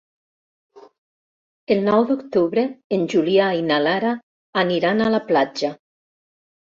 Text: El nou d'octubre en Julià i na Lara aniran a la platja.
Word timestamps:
El 1.75 1.83
nou 1.89 2.05
d'octubre 2.11 2.63
en 2.97 3.03
Julià 3.15 3.49
i 3.57 3.61
na 3.67 3.77
Lara 3.89 4.15
aniran 4.63 5.05
a 5.05 5.11
la 5.17 5.21
platja. 5.29 5.71